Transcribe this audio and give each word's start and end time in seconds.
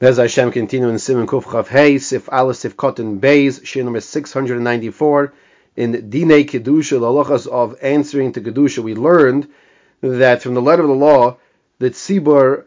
Bez 0.00 0.16
Hashem 0.16 0.52
continue 0.52 0.88
in 0.90 1.00
Simon 1.00 1.26
Kuf 1.26 1.42
Chav 1.42 1.66
Hey, 1.66 1.98
Sif 1.98 2.32
Aleph 2.32 2.56
Sif 2.56 2.76
Kotin 2.76 3.18
Beis, 3.18 3.66
Shir 3.66 3.82
number 3.82 4.00
694. 4.00 5.32
In 5.74 6.08
Dine 6.08 6.46
Kedusha, 6.46 7.00
the 7.00 7.06
halachas 7.06 7.48
of 7.48 7.76
answering 7.82 8.30
to 8.32 8.40
Kedusha, 8.40 8.78
we 8.78 8.94
learned 8.94 9.48
that 10.00 10.40
from 10.40 10.54
the 10.54 10.62
letter 10.62 10.82
of 10.82 10.88
the 10.88 10.94
law, 10.94 11.38
that 11.80 11.94
Tzibur, 11.94 12.66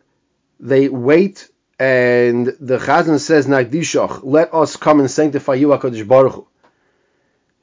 they 0.60 0.90
wait 0.90 1.48
and 1.80 2.48
the 2.60 2.80
Chazan 2.80 3.18
says, 3.18 3.48
Nagdishach, 3.48 4.20
let 4.24 4.54
us 4.54 4.76
come 4.76 5.00
and 5.00 5.10
sanctify 5.10 5.54
you, 5.54 5.70
HaKadosh 5.70 6.06
Baruch 6.06 6.34
Hu. 6.34 6.48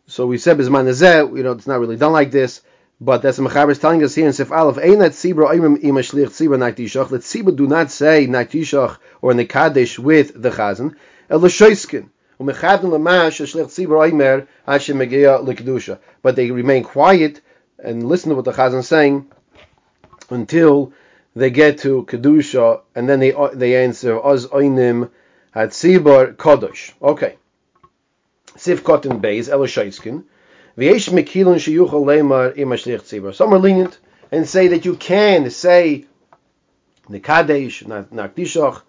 So 0.06 0.26
we 0.26 0.38
said, 0.38 0.56
Nezeh, 0.56 1.36
you 1.36 1.42
know, 1.42 1.52
it's 1.52 1.66
not 1.66 1.78
really 1.78 1.96
done 1.96 2.12
like 2.12 2.30
this. 2.30 2.62
But 3.00 3.22
that's 3.22 3.38
Mechaber 3.38 3.70
is 3.70 3.78
telling 3.78 4.02
us 4.02 4.16
here 4.16 4.26
in 4.26 4.32
Sif 4.32 4.50
Aleph, 4.50 4.78
Ein 4.78 4.98
that 4.98 5.12
Sibra 5.12 5.52
Oimim 5.52 5.80
Ima 5.82 6.00
Shlich 6.00 6.30
Tzibra 6.30 6.58
Naktishach, 6.58 7.10
that 7.10 7.22
Sibra 7.22 7.54
do 7.54 7.68
not 7.68 7.92
say 7.92 8.26
Naktishach 8.26 8.98
or 9.22 9.32
Nekadesh 9.34 10.00
with 10.00 10.40
the 10.40 10.50
Chazan, 10.50 10.96
El 11.30 11.40
Shoiskin. 11.40 12.08
But 16.22 16.36
they 16.36 16.50
remain 16.50 16.84
quiet 16.84 17.40
and 17.78 18.08
listen 18.08 18.30
to 18.30 18.36
what 18.36 18.44
the 18.44 18.52
Chazan 18.52 18.78
is 18.78 18.88
saying 18.88 19.30
until 20.30 20.92
they 21.36 21.50
get 21.50 21.78
to 21.78 22.04
Kedusha, 22.04 22.80
and 22.94 23.08
then 23.08 23.20
they 23.20 23.32
they 23.54 23.84
answer 23.84 24.20
Oz 24.20 24.46
Oinim 24.48 25.10
at 25.54 25.70
Sibor 25.70 26.34
Kodosh. 26.34 26.92
Okay. 27.00 27.36
Sif 28.56 28.82
Kotin 28.82 29.20
Beis, 29.20 29.48
El 29.48 29.60
Shoiskin. 29.60 30.24
Some 30.78 31.18
are 31.18 31.22
lenient 33.58 33.98
and 34.30 34.48
say 34.48 34.68
that 34.68 34.84
you 34.84 34.94
can 34.94 35.50
say 35.50 36.04
the 37.08 37.18
Kadesh, 37.18 37.82
Nakdishach. 37.82 38.82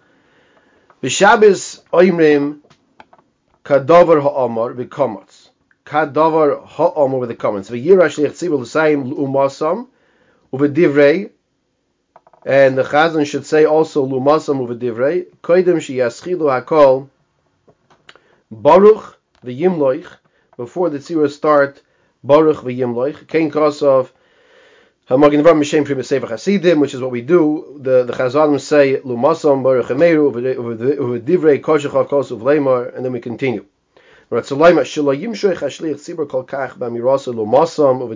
B'Shabbos 1.02 1.82
oimrim 1.92 2.60
kadavar 3.64 4.22
ha'amar 4.22 4.74
v'kamatz. 4.74 5.48
Kadavar 5.84 6.64
ha'amar 6.64 7.18
with 7.18 7.28
the 7.28 7.34
comments. 7.34 7.70
V'yira 7.70 8.08
shlich 8.08 8.34
tzibur 8.34 8.60
l'sayim 8.60 9.12
l'umasam 9.12 9.88
u'v'divrei 10.52 11.30
and 12.46 12.78
the 12.78 12.84
Chazan 12.84 13.26
should 13.26 13.46
say 13.46 13.64
also 13.64 14.06
lumasam 14.06 14.64
u'v'divrei 14.64 15.26
koidim 15.42 15.80
sheyaschilu 15.80 16.46
hakol 16.64 17.08
baruch 18.48 19.16
v'yimloich 19.44 20.19
before 20.60 20.90
the 20.90 20.98
tzira 20.98 21.30
start, 21.30 21.80
Baruch 22.22 22.58
v'yimloich, 22.58 23.26
Kain 23.26 23.50
Kosov, 23.50 24.10
Hamagin 25.08 25.42
Vam 25.42 25.58
Mishem 25.58 25.86
Pri 25.86 25.94
B'Sefer 25.94 26.28
Hasidim, 26.28 26.80
which 26.80 26.92
is 26.92 27.00
what 27.00 27.10
we 27.10 27.22
do. 27.22 27.78
The 27.80 28.04
the 28.04 28.12
Chazanim 28.12 28.60
say 28.60 28.98
Lumasam 28.98 29.62
Baruch 29.62 29.86
Emeru 29.86 30.30
Divrei 31.22 31.62
Koshach 31.62 32.08
Kosov 32.10 32.42
Leimar, 32.42 32.94
and 32.94 33.02
then 33.02 33.12
we 33.12 33.20
continue. 33.20 33.64
Ratzalayim 34.30 34.80
Shelo 34.82 35.94
Tzibur 35.94 36.28
Kol 36.28 36.44
Kach 36.44 36.76
B'Mirasa 36.76 37.32
Lumasam 37.32 38.06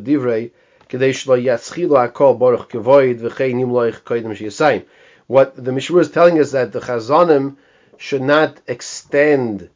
Kedei 0.90 1.12
Shlo 1.18 1.42
Yatzchilu 1.42 1.96
Hakol 1.96 2.38
Baruch 2.38 2.68
Kevoid 2.68 3.20
V'Chein 3.20 3.56
Yimloich. 3.64 4.84
What 5.26 5.56
the 5.56 5.72
Mishra 5.72 5.96
is 6.00 6.10
telling 6.10 6.38
us 6.38 6.52
that 6.52 6.72
the 6.72 6.80
Chazanim 6.80 7.56
should 7.96 8.20
not 8.20 8.60
extend 8.66 9.70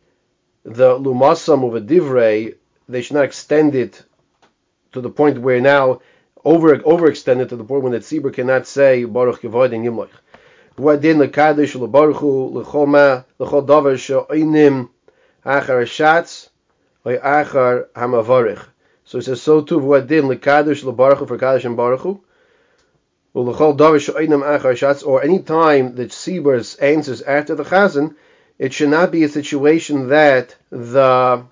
the 0.74 0.98
lumasam 0.98 1.66
of 1.66 1.74
a 1.74 1.80
divrei, 1.80 2.55
they 2.88 3.02
should 3.02 3.14
not 3.14 3.24
extend 3.24 3.74
it 3.74 4.02
to 4.92 5.00
the 5.00 5.11
point 5.11 5.38
where 5.38 5.61
now 5.61 6.00
over 6.44 6.77
overextended 6.78 7.48
to 7.48 7.56
the 7.56 7.64
point 7.64 7.83
when 7.83 7.92
the 7.92 7.98
tzibur 7.98 8.33
cannot 8.33 8.66
say 8.66 9.05
baruch 9.05 9.41
kevoid 9.41 9.74
and 9.74 9.84
yimloich. 9.84 10.11
What 10.77 11.00
did 11.00 11.16
lekadosh 11.16 11.74
lebaruchu 11.74 12.52
lechol 12.52 13.24
lechol 13.41 13.66
davar 13.66 13.98
she'oinim 13.98 14.91
achar 15.44 15.83
shatz 15.86 16.50
achar 17.05 17.89
hamavarich. 17.96 18.64
So 19.05 19.19
it 19.19 19.22
says 19.22 19.42
so 19.42 19.62
too 19.62 19.79
what 19.79 20.06
did 20.06 20.24
lekadosh 20.24 20.85
lebaruchu 20.85 21.27
for 21.27 21.39
kadosh 21.39 21.64
and 21.64 21.77
baruchu. 21.79 22.20
Or 23.35 25.23
any 25.23 25.39
time 25.40 25.95
that 25.95 26.11
tzibur 26.11 26.83
answers 26.83 27.23
after 27.23 27.55
the 27.55 27.64
chazan 27.64 28.17
it 28.58 28.73
should 28.73 28.89
not 28.89 29.13
be 29.13 29.23
a 29.24 29.29
situation 29.29 30.08
that 30.08 30.57
the 30.70 31.45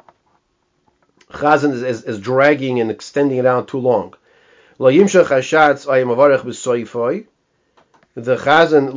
chazan 1.30 1.72
is, 1.72 1.82
is, 1.82 2.02
is 2.04 2.18
dragging 2.18 2.80
and 2.80 2.90
extending 2.90 3.38
it 3.38 3.46
out 3.46 3.68
too 3.68 3.78
long. 3.78 4.14
The 4.78 4.84
chazan 8.36 8.88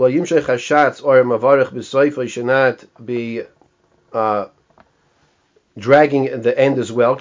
should 2.30 2.46
not 2.46 2.86
be 3.06 3.42
uh, 4.12 4.48
dragging 5.78 6.42
the 6.42 6.60
end 6.60 6.80
as 6.80 6.92
well. 6.92 7.18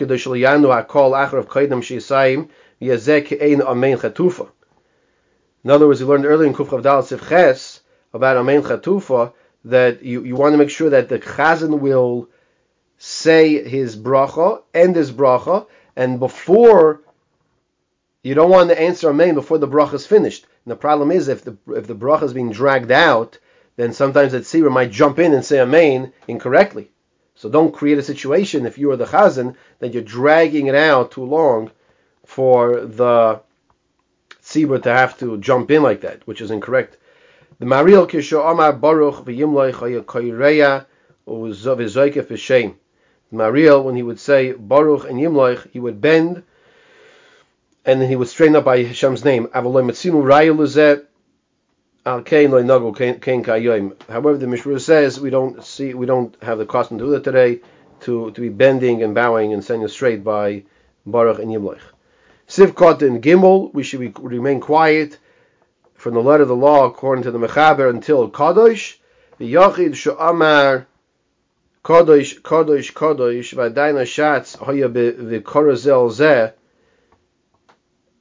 In 5.64 5.70
other 5.70 5.86
words, 5.88 6.00
we 6.00 6.06
learned 6.06 6.24
earlier 6.24 6.48
in 6.48 6.54
Kuf 6.54 6.82
Dal 6.82 7.02
Sivches 7.02 7.80
about 8.14 8.36
amein 8.36 8.62
chatufa 8.62 9.32
that 9.64 10.02
you, 10.02 10.24
you 10.24 10.36
want 10.36 10.52
to 10.52 10.58
make 10.58 10.70
sure 10.70 10.90
that 10.90 11.08
the 11.08 11.18
chazan 11.18 11.80
will 11.80 12.28
say 12.98 13.62
his 13.68 13.96
bracha, 13.96 14.62
end 14.74 14.96
his 14.96 15.12
bracha, 15.12 15.66
and 15.96 16.18
before 16.20 17.00
you 18.22 18.34
don't 18.34 18.50
want 18.50 18.70
to 18.70 18.80
answer 18.80 19.08
amen 19.10 19.34
before 19.34 19.58
the 19.58 19.68
bracha 19.68 19.94
is 19.94 20.06
finished. 20.06 20.46
And 20.64 20.72
the 20.72 20.76
problem 20.76 21.10
is 21.10 21.28
if 21.28 21.44
the 21.44 21.56
if 21.68 21.86
the 21.86 21.94
bracha 21.94 22.24
is 22.24 22.32
being 22.32 22.50
dragged 22.50 22.90
out, 22.90 23.38
then 23.76 23.92
sometimes 23.92 24.32
the 24.32 24.40
tzibur 24.40 24.72
might 24.72 24.90
jump 24.90 25.18
in 25.18 25.32
and 25.32 25.44
say 25.44 25.60
amen 25.60 26.12
incorrectly. 26.26 26.90
So 27.36 27.48
don't 27.48 27.72
create 27.72 27.98
a 27.98 28.02
situation 28.02 28.66
if 28.66 28.78
you 28.78 28.90
are 28.90 28.96
the 28.96 29.06
chazan 29.06 29.54
that 29.78 29.94
you're 29.94 30.02
dragging 30.02 30.66
it 30.66 30.74
out 30.74 31.12
too 31.12 31.24
long 31.24 31.70
for 32.26 32.80
the 32.80 33.40
tzibur 34.42 34.82
to 34.82 34.92
have 34.92 35.16
to 35.18 35.38
jump 35.38 35.70
in 35.70 35.82
like 35.82 36.00
that, 36.00 36.26
which 36.26 36.40
is 36.40 36.50
incorrect. 36.50 36.96
The 37.58 37.64
Maharil 37.64 38.06
Kisho 38.06 38.44
Amar 38.48 38.74
Baruch 38.74 39.24
v'Yimloich 39.24 39.72
Hayakayreya 39.72 40.84
v'Zoike 41.26 42.22
v'Shem. 42.22 42.74
Maharil, 43.32 43.82
when 43.84 43.96
he 43.96 44.02
would 44.02 44.20
say 44.20 44.52
Baruch 44.52 45.08
and 45.08 45.18
Yimloich, 45.18 45.66
he 45.70 45.80
would 45.80 45.98
bend 46.00 46.42
and 47.86 48.00
then 48.02 48.08
he 48.10 48.16
would 48.16 48.28
straighten 48.28 48.54
up 48.54 48.64
by 48.64 48.84
Hashem's 48.84 49.24
name. 49.24 49.48
However, 49.54 49.82
the 54.36 54.46
Mishra 54.46 54.78
says 54.78 55.18
we 55.18 55.30
don't 55.30 55.64
see, 55.64 55.94
we 55.94 56.04
don't 56.04 56.36
have 56.42 56.58
the 56.58 56.66
custom 56.66 56.98
to 56.98 57.04
do 57.06 57.10
that 57.12 57.24
today, 57.24 57.60
to, 58.00 58.30
to 58.30 58.40
be 58.42 58.50
bending 58.50 59.02
and 59.02 59.14
bowing 59.14 59.54
and 59.54 59.64
standing 59.64 59.88
straight 59.88 60.22
by 60.22 60.64
Baruch 61.06 61.38
and 61.38 61.50
Yimloich. 61.50 61.80
Sivkot 62.46 63.00
and 63.02 63.22
Gimel, 63.22 63.72
we 63.72 63.82
should 63.82 64.00
be, 64.00 64.12
remain 64.20 64.60
quiet 64.60 65.16
from 66.08 66.14
the 66.14 66.22
letter 66.22 66.44
of 66.44 66.48
the 66.48 66.56
law 66.56 66.86
according 66.86 67.22
to 67.22 67.30
the 67.30 67.38
Mechaber 67.38 67.90
until 67.90 68.30
Kadosh, 68.30 68.96
the 69.36 69.52
Yachid 69.52 69.90
Sha'amar 69.90 70.86
Kadosh, 71.84 72.40
Kadosh, 72.40 72.94
Kadosh, 72.94 73.52
Vadaina 73.52 74.04
Shatz, 74.04 74.56
Hoya 74.56 74.88
V'Korazel 74.88 76.08
Zeh, 76.10 76.54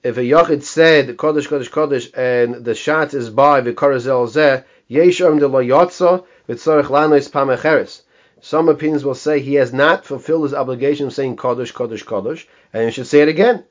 if 0.03 0.17
a 0.17 0.19
Yachid 0.19 0.63
said 0.63 1.15
Kadosh, 1.15 1.47
Kadosh, 1.47 1.69
Kadosh, 1.69 2.11
and 2.13 2.65
the 2.65 2.71
Shatz 2.71 3.13
is 3.13 3.29
by 3.29 3.61
V'Korazel 3.61 4.27
Zeh, 4.27 4.65
Yesh 4.89 5.21
Om 5.21 5.39
De 5.39 5.47
Lo 5.47 5.63
Yotza, 5.63 6.25
V'Tzorech 6.49 6.89
Lanois 6.89 7.29
Pamecheres. 7.31 8.01
Some 8.41 8.67
opinions 8.67 9.05
will 9.05 9.15
say 9.15 9.39
he 9.39 9.53
has 9.53 9.71
not 9.71 10.03
fulfilled 10.03 10.43
his 10.43 10.53
obligation 10.53 11.07
of 11.07 11.13
saying 11.13 11.37
Kadosh, 11.37 11.71
Kadosh, 11.71 12.03
Kadosh, 12.03 12.45
and 12.73 12.83
he 12.83 12.91
should 12.91 13.07
say 13.07 13.21
it 13.21 13.29
again. 13.29 13.63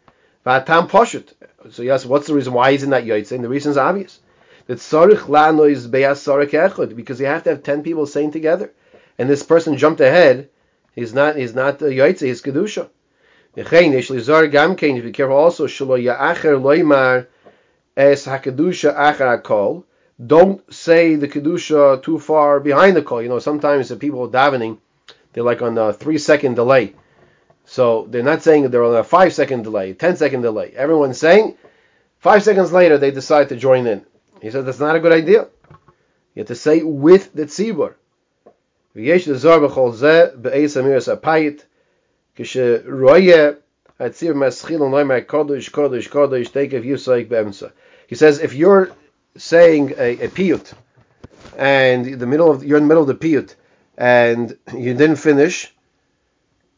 Vatam 0.46 0.88
Poshut. 0.88 1.34
So 1.70 1.82
yes, 1.82 2.04
what's 2.04 2.26
the 2.26 2.34
reason 2.34 2.52
why 2.52 2.72
he's 2.72 2.82
in 2.82 2.90
that 2.90 3.04
Yotzin? 3.04 3.42
The 3.42 3.48
reason 3.48 3.70
is 3.70 3.78
obvious. 3.78 4.20
That 4.66 4.78
Sarich 4.78 5.70
is 5.70 5.88
Beyas 5.88 6.96
because 6.96 7.20
you 7.20 7.26
have 7.26 7.44
to 7.44 7.50
have 7.50 7.62
ten 7.62 7.82
people 7.82 8.06
saying 8.06 8.32
together. 8.32 8.72
And 9.18 9.30
this 9.30 9.42
person 9.42 9.76
jumped 9.76 10.00
ahead, 10.00 10.48
he's 10.94 11.14
not 11.14 11.36
he's 11.36 11.54
not 11.54 11.78
the 11.78 11.86
Yotzin, 11.86 12.26
he's 12.26 12.42
Kedusha. 12.42 12.88
Yechein, 13.56 13.92
Yesh 13.92 14.10
Lizar 14.10 14.50
Gamkein, 14.52 14.98
if 14.98 15.04
you 15.04 15.12
care 15.12 15.30
also, 15.30 15.66
Shalo 15.66 15.96
Ya'acher 15.98 16.60
Loimar 16.60 17.26
Es 17.96 18.26
HaKedusha 18.26 18.94
Acher 18.94 19.42
HaKol, 19.42 19.84
don't 20.24 20.60
say 20.72 21.14
the 21.14 21.28
Kedusha 21.28 22.02
too 22.02 22.18
far 22.18 22.60
behind 22.60 22.96
the 22.96 23.02
call. 23.02 23.22
You 23.22 23.30
know, 23.30 23.38
sometimes 23.38 23.88
the 23.88 23.96
people 23.96 24.28
davening, 24.28 24.76
they're 25.32 25.42
like 25.42 25.62
on 25.62 25.78
a 25.78 25.94
three 25.94 26.18
second 26.18 26.54
delay. 26.56 26.94
So 27.65 28.07
they're 28.09 28.23
not 28.23 28.43
saying 28.43 28.69
they're 28.69 28.83
on 28.83 28.95
a 28.95 29.03
five 29.03 29.33
second 29.33 29.63
delay, 29.63 29.93
ten 29.93 30.17
second 30.17 30.41
delay. 30.41 30.73
Everyone's 30.75 31.17
saying 31.17 31.55
five 32.19 32.43
seconds 32.43 32.71
later 32.71 32.97
they 32.97 33.11
decide 33.11 33.49
to 33.49 33.55
join 33.55 33.87
in. 33.87 34.05
He 34.41 34.51
said 34.51 34.65
that's 34.65 34.79
not 34.79 34.95
a 34.95 34.99
good 34.99 35.13
idea. 35.13 35.47
You 36.33 36.41
have 36.41 36.47
to 36.47 36.55
say 36.55 36.81
with 36.83 37.33
the 37.33 37.45
tzibur. 37.45 37.93
ויש 38.95 39.27
לזור 39.27 39.57
בכל 39.59 39.91
זה 39.91 40.25
באיס 40.35 40.77
אמירס 40.77 41.09
הפייט 41.09 41.63
כשרויה 42.35 43.51
הציר 43.99 44.33
מסחיל 44.33 44.81
ונאמר 44.81 45.19
קודש 45.19 45.69
קודש 45.69 46.07
קודש 46.07 46.47
תקף 46.47 46.79
יוסייק 46.83 47.27
באמצע. 47.27 47.67
He 48.07 48.15
says 48.15 48.39
if 48.39 48.53
you're 48.53 48.91
saying 49.37 49.93
a, 49.97 50.25
a 50.25 50.27
piyut 50.27 50.73
and 51.57 52.19
the 52.19 52.25
middle 52.25 52.51
of 52.51 52.63
you're 52.63 52.77
in 52.77 52.83
the 52.83 52.87
middle 52.87 53.03
of 53.03 53.07
the 53.07 53.15
piyut, 53.15 53.55
and 53.97 54.57
you 54.73 54.93
didn't 54.93 55.17
finish, 55.17 55.73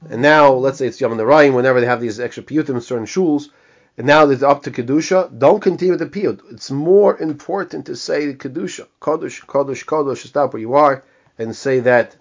and 0.08 0.22
now 0.22 0.52
let's 0.52 0.78
say 0.78 0.86
it's 0.86 1.00
Yom 1.00 1.12
Narayim, 1.12 1.54
whenever 1.54 1.80
they 1.80 1.86
have 1.86 2.00
these 2.00 2.20
extra 2.20 2.42
piyutim 2.42 2.70
in 2.70 2.80
certain 2.80 3.06
shuls, 3.06 3.48
and 3.96 4.06
now 4.06 4.28
it's 4.28 4.44
up 4.44 4.62
to 4.62 4.70
kedusha. 4.70 5.36
Don't 5.36 5.60
continue 5.60 5.96
with 5.96 6.00
the 6.00 6.20
piyut. 6.20 6.40
It's 6.52 6.70
more 6.70 7.18
important 7.18 7.86
to 7.86 7.96
say 7.96 8.32
kedusha, 8.34 8.86
kodesh, 9.00 9.44
kodesh, 9.44 9.84
kodesh. 9.84 10.24
Stop 10.26 10.52
where 10.52 10.60
you 10.60 10.74
are 10.74 11.02
and 11.36 11.54
say 11.54 11.80
that 11.80 12.14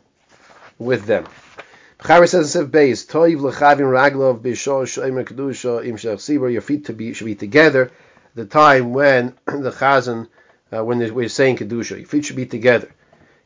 with 0.80 1.06
them. 1.06 1.26
Chavis 2.00 2.30
says 2.30 2.56
in 2.56 2.62
Sev 2.62 2.72
Beis, 2.72 3.06
Toiv 3.08 3.40
lechavim 3.40 3.92
raglov 3.92 4.40
b'shor 4.42 4.86
shomer 4.86 5.24
kedusha 5.24 5.86
im 5.86 5.98
sibur. 5.98 6.52
Your 6.52 6.62
feet 6.62 6.86
to 6.86 6.94
be 6.94 7.14
should 7.14 7.26
be 7.26 7.36
together. 7.36 7.92
The 8.34 8.46
time 8.46 8.94
when 8.94 9.36
the 9.46 9.72
chazan, 9.72 10.28
uh, 10.72 10.84
when 10.84 11.00
we're 11.14 11.30
saying 11.30 11.58
kedusha, 11.58 11.98
your 11.98 12.08
feet 12.08 12.26
should 12.26 12.36
be 12.36 12.48
together. 12.48 12.90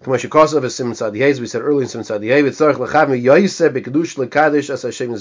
We 0.04 0.18
said 0.18 0.34
earlier 0.34 1.82
in 1.82 1.88
lekadosh 4.16 4.72
as 4.72 4.82
Hashem. 4.82 5.12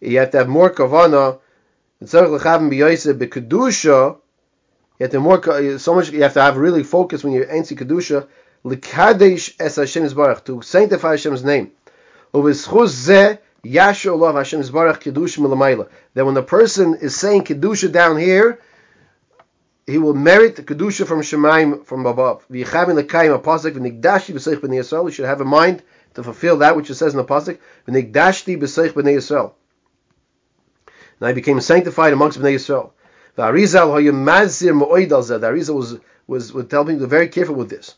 You 0.00 0.18
have 0.18 0.32
to 0.32 0.38
have 0.38 0.48
more 0.48 0.70
kavana. 0.70 1.38
B'kedusha. 2.02 4.16
You 4.98 5.04
have 5.04 5.12
to 5.12 5.20
more 5.20 5.78
so 5.78 5.94
much. 5.94 6.10
You 6.10 6.22
have 6.22 6.34
to 6.34 6.42
have 6.42 6.56
really 6.56 6.82
focus 6.82 7.22
when 7.22 7.32
you're 7.32 7.48
anti 7.48 7.76
kedusha. 7.76 8.26
As 9.60 9.76
Hashem 9.76 10.02
to 10.44 10.62
sanctify 10.62 11.12
Hashem's 11.12 11.44
name. 11.44 11.70
That 12.32 12.40
when 12.42 12.54
the 16.34 16.44
person 16.44 16.96
is 16.96 17.14
saying 17.14 17.44
kedusha 17.44 17.92
down 17.92 18.16
here, 18.16 18.58
he 19.88 19.96
will 19.96 20.12
merit 20.12 20.56
kedusha 20.56 21.06
from 21.06 21.22
Shemaim 21.22 21.86
from 21.86 22.04
above. 22.04 22.44
You 22.50 22.66
should 22.66 22.74
have 25.24 25.40
a 25.40 25.44
mind 25.46 25.82
to 26.12 26.22
fulfill 26.22 26.58
that 26.58 26.76
which 26.76 26.90
it 26.90 26.94
says 26.94 27.14
in 27.14 27.18
the 27.18 27.24
pasuk. 27.24 27.56
v'nigdashti 27.88 28.60
b'seich 28.60 28.92
b'nei 28.92 29.16
Yisrael. 29.16 29.54
And 31.18 31.28
I 31.28 31.32
became 31.32 31.58
sanctified 31.60 32.12
amongst 32.12 32.38
Bnei 32.38 32.56
Yisrael. 32.56 32.90
The 33.36 33.44
Arizal 33.44 33.96
The 33.96 35.46
Arizal 35.46 35.74
was 35.74 35.96
was 36.26 36.52
was 36.52 36.66
telling 36.66 36.88
people 36.88 37.00
to 37.00 37.06
be 37.06 37.10
very 37.10 37.28
careful 37.28 37.54
with 37.54 37.70
this 37.70 37.94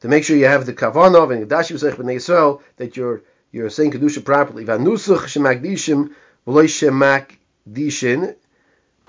to 0.00 0.08
make 0.08 0.24
sure 0.24 0.36
you 0.36 0.46
have 0.46 0.66
the 0.66 0.72
kavanah 0.72 1.32
and 1.32 1.48
Gedashi 1.48 1.76
B'Seich 1.76 1.94
B'nei 1.94 2.16
Yisrael 2.16 2.60
that 2.76 2.96
you're 2.96 3.22
you're 3.52 3.70
saying 3.70 3.92
kedusha 3.92 4.24
properly. 4.24 4.64
Vanusuch 4.64 5.26
shemakdishim 5.26 6.12
v'loy 6.44 7.36
shemakdishin. 7.68 8.34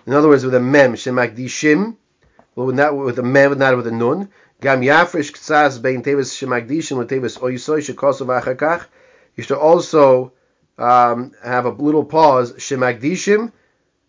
In 0.08 0.14
other 0.14 0.28
words, 0.28 0.44
with 0.44 0.56
a 0.56 0.60
mem 0.60 0.94
shemakdishim, 0.94 1.96
well, 2.56 2.68
with 2.68 2.76
not 2.76 2.98
with 2.98 3.20
a 3.20 3.24
mem, 3.24 3.58
not 3.58 3.76
with 3.76 3.88
a 3.88 3.92
nun. 3.92 4.30
Gam 4.60 4.82
yafresh 4.82 5.32
ktsas 5.32 5.82
bein 5.82 6.02
tevis 6.04 6.34
shemakdishim 6.34 6.98
with 6.98 7.10
tevis 7.10 7.38
oyisoy 7.38 7.80
shekosov 7.80 8.42
achakach. 8.42 8.86
You 9.36 9.44
should 9.44 9.58
also 9.58 10.34
um, 10.78 11.34
have 11.44 11.66
a 11.66 11.70
little 11.70 12.04
pause 12.04 12.54
shemakdishim, 12.54 13.52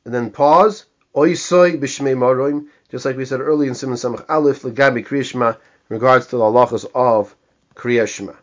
and 0.04 0.14
then 0.14 0.30
pause 0.30 0.86
oyisoy 1.14 1.78
b'shmei 1.78 2.16
maroim. 2.16 2.68
Just 2.90 3.04
like 3.04 3.16
we 3.16 3.24
said 3.24 3.40
earlier 3.40 3.68
in 3.68 3.74
Simon 3.74 3.96
Samach 3.96 4.24
Aleph, 4.28 4.62
legabi 4.62 5.06
kriyishma 5.06 5.56
regards 5.88 6.26
to 6.28 6.36
the 6.36 6.42
halachas 6.42 6.86
of 6.94 7.34
Kriya 7.74 8.06
Shema. 8.08 8.34